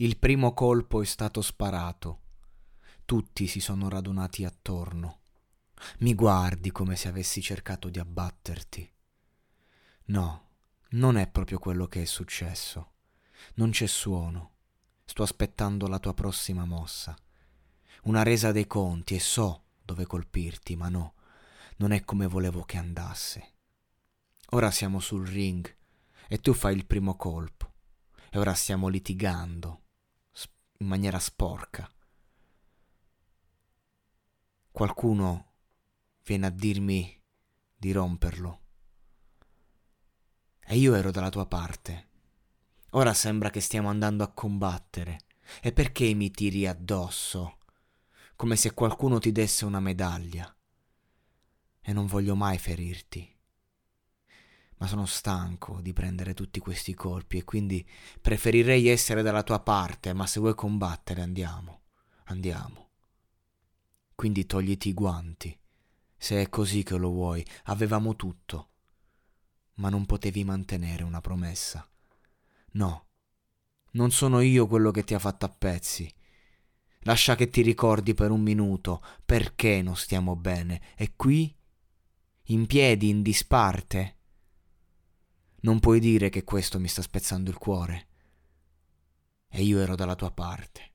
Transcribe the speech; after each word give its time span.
Il 0.00 0.16
primo 0.16 0.54
colpo 0.54 1.02
è 1.02 1.04
stato 1.04 1.42
sparato. 1.42 2.20
Tutti 3.04 3.48
si 3.48 3.58
sono 3.58 3.88
radunati 3.88 4.44
attorno. 4.44 5.22
Mi 5.98 6.14
guardi 6.14 6.70
come 6.70 6.94
se 6.94 7.08
avessi 7.08 7.42
cercato 7.42 7.88
di 7.88 7.98
abbatterti. 7.98 8.92
No, 10.04 10.50
non 10.90 11.16
è 11.16 11.26
proprio 11.26 11.58
quello 11.58 11.88
che 11.88 12.02
è 12.02 12.04
successo. 12.04 12.92
Non 13.54 13.70
c'è 13.70 13.88
suono. 13.88 14.52
Sto 15.04 15.24
aspettando 15.24 15.88
la 15.88 15.98
tua 15.98 16.14
prossima 16.14 16.64
mossa. 16.64 17.16
Una 18.04 18.22
resa 18.22 18.52
dei 18.52 18.68
conti 18.68 19.16
e 19.16 19.20
so 19.20 19.64
dove 19.82 20.06
colpirti, 20.06 20.76
ma 20.76 20.88
no, 20.88 21.14
non 21.78 21.90
è 21.90 22.04
come 22.04 22.28
volevo 22.28 22.62
che 22.62 22.76
andasse. 22.76 23.54
Ora 24.50 24.70
siamo 24.70 25.00
sul 25.00 25.26
ring 25.26 25.76
e 26.28 26.38
tu 26.38 26.52
fai 26.52 26.76
il 26.76 26.86
primo 26.86 27.16
colpo 27.16 27.72
e 28.30 28.38
ora 28.38 28.54
stiamo 28.54 28.86
litigando 28.86 29.86
in 30.80 30.86
maniera 30.86 31.18
sporca. 31.18 31.90
Qualcuno 34.70 35.52
viene 36.22 36.46
a 36.46 36.50
dirmi 36.50 37.20
di 37.76 37.90
romperlo. 37.90 38.60
E 40.64 40.76
io 40.76 40.94
ero 40.94 41.10
dalla 41.10 41.30
tua 41.30 41.46
parte. 41.46 42.06
Ora 42.90 43.12
sembra 43.12 43.50
che 43.50 43.60
stiamo 43.60 43.88
andando 43.88 44.22
a 44.22 44.32
combattere. 44.32 45.22
E 45.62 45.72
perché 45.72 46.12
mi 46.14 46.30
tiri 46.30 46.66
addosso? 46.66 47.58
Come 48.36 48.54
se 48.54 48.72
qualcuno 48.72 49.18
ti 49.18 49.32
desse 49.32 49.64
una 49.64 49.80
medaglia. 49.80 50.54
E 51.80 51.92
non 51.92 52.06
voglio 52.06 52.36
mai 52.36 52.58
ferirti. 52.58 53.37
Ma 54.78 54.86
sono 54.86 55.06
stanco 55.06 55.80
di 55.80 55.92
prendere 55.92 56.34
tutti 56.34 56.60
questi 56.60 56.94
colpi 56.94 57.38
e 57.38 57.44
quindi 57.44 57.86
preferirei 58.20 58.88
essere 58.88 59.22
dalla 59.22 59.42
tua 59.42 59.60
parte, 59.60 60.12
ma 60.12 60.26
se 60.26 60.40
vuoi 60.40 60.54
combattere 60.54 61.20
andiamo, 61.20 61.82
andiamo. 62.24 62.90
Quindi 64.14 64.46
togliti 64.46 64.88
i 64.88 64.94
guanti 64.94 65.58
se 66.20 66.42
è 66.42 66.48
così 66.48 66.82
che 66.82 66.96
lo 66.96 67.10
vuoi, 67.10 67.46
avevamo 67.64 68.16
tutto. 68.16 68.70
Ma 69.74 69.88
non 69.88 70.04
potevi 70.04 70.42
mantenere 70.42 71.04
una 71.04 71.20
promessa. 71.20 71.88
No, 72.72 73.06
non 73.92 74.10
sono 74.10 74.40
io 74.40 74.66
quello 74.66 74.90
che 74.90 75.04
ti 75.04 75.14
ha 75.14 75.20
fatto 75.20 75.46
a 75.46 75.48
pezzi. 75.48 76.12
Lascia 77.02 77.36
che 77.36 77.48
ti 77.48 77.62
ricordi 77.62 78.14
per 78.14 78.32
un 78.32 78.42
minuto 78.42 79.00
perché 79.24 79.80
non 79.80 79.96
stiamo 79.96 80.34
bene. 80.34 80.82
E 80.96 81.12
qui, 81.14 81.56
in 82.46 82.66
piedi, 82.66 83.08
in 83.08 83.22
disparte. 83.22 84.16
Non 85.60 85.80
puoi 85.80 85.98
dire 85.98 86.28
che 86.28 86.44
questo 86.44 86.78
mi 86.78 86.88
sta 86.88 87.02
spezzando 87.02 87.50
il 87.50 87.58
cuore. 87.58 88.06
E 89.48 89.62
io 89.62 89.80
ero 89.80 89.96
dalla 89.96 90.14
tua 90.14 90.30
parte. 90.30 90.92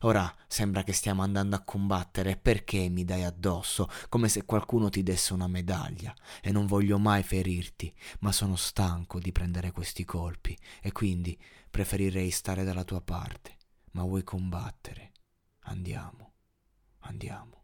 Ora 0.00 0.32
sembra 0.46 0.82
che 0.82 0.92
stiamo 0.92 1.22
andando 1.22 1.56
a 1.56 1.62
combattere, 1.62 2.36
perché 2.36 2.88
mi 2.88 3.04
dai 3.04 3.24
addosso, 3.24 3.88
come 4.08 4.28
se 4.28 4.44
qualcuno 4.44 4.88
ti 4.88 5.02
desse 5.02 5.32
una 5.32 5.46
medaglia, 5.46 6.14
e 6.40 6.52
non 6.52 6.66
voglio 6.66 6.98
mai 6.98 7.22
ferirti, 7.22 7.92
ma 8.20 8.32
sono 8.32 8.56
stanco 8.56 9.18
di 9.18 9.32
prendere 9.32 9.72
questi 9.72 10.04
colpi, 10.04 10.56
e 10.80 10.92
quindi 10.92 11.38
preferirei 11.70 12.30
stare 12.30 12.64
dalla 12.64 12.84
tua 12.84 13.00
parte. 13.00 13.56
Ma 13.92 14.02
vuoi 14.02 14.24
combattere? 14.24 15.12
Andiamo, 15.64 16.32
andiamo. 17.00 17.59